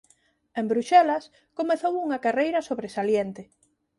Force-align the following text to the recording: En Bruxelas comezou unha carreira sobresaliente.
En 0.59 0.65
Bruxelas 0.71 1.23
comezou 1.59 1.93
unha 2.05 2.21
carreira 2.25 2.65
sobresaliente. 2.69 3.43